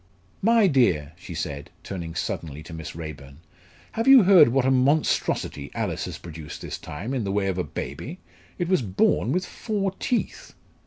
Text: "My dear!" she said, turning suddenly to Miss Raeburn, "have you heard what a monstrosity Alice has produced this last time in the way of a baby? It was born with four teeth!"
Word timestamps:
"My 0.41 0.65
dear!" 0.65 1.13
she 1.15 1.35
said, 1.35 1.69
turning 1.83 2.15
suddenly 2.15 2.63
to 2.63 2.73
Miss 2.73 2.95
Raeburn, 2.95 3.37
"have 3.91 4.07
you 4.07 4.23
heard 4.23 4.47
what 4.49 4.65
a 4.65 4.71
monstrosity 4.71 5.69
Alice 5.75 6.05
has 6.05 6.17
produced 6.17 6.61
this 6.63 6.73
last 6.79 6.83
time 6.83 7.13
in 7.13 7.23
the 7.23 7.31
way 7.31 7.45
of 7.45 7.59
a 7.59 7.63
baby? 7.63 8.17
It 8.57 8.67
was 8.67 8.81
born 8.81 9.31
with 9.31 9.45
four 9.45 9.91
teeth!" 9.99 10.55